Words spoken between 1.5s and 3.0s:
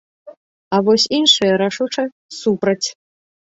рашуча супраць.